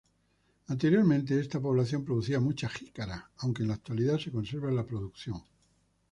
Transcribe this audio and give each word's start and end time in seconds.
Anteriormente 0.69 1.39
esta 1.39 1.59
población 1.59 2.03
producía 2.03 2.39
mucha 2.39 2.67
jícara 2.67 3.29
aunque 3.37 3.61
en 3.61 3.69
actualidad 3.69 4.17
se 4.17 4.31
conserva 4.31 4.71
la 4.71 4.83
producción. 4.83 5.43